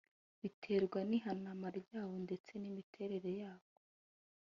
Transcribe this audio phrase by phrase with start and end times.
[0.41, 3.77] biterwa n’ihanama ryayo ndetse n’imiterere yako